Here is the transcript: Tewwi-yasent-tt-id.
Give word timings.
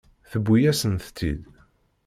Tewwi-yasent-tt-id. 0.31 1.43